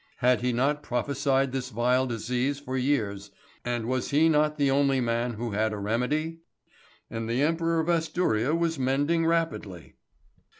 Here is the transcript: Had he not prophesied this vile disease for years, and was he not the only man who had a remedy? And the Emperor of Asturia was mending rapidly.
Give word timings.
Had 0.17 0.41
he 0.41 0.51
not 0.51 0.81
prophesied 0.81 1.51
this 1.51 1.69
vile 1.69 2.07
disease 2.07 2.59
for 2.59 2.75
years, 2.75 3.29
and 3.63 3.85
was 3.85 4.09
he 4.09 4.29
not 4.29 4.57
the 4.57 4.71
only 4.71 4.99
man 4.99 5.33
who 5.33 5.51
had 5.51 5.73
a 5.73 5.77
remedy? 5.77 6.39
And 7.11 7.29
the 7.29 7.43
Emperor 7.43 7.79
of 7.79 7.87
Asturia 7.87 8.55
was 8.55 8.79
mending 8.79 9.27
rapidly. 9.27 9.93